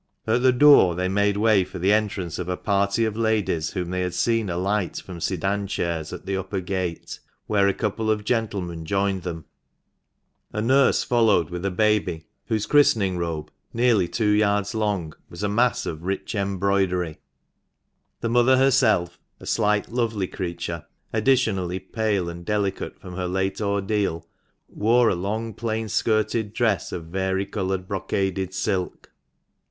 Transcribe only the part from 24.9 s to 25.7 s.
a long,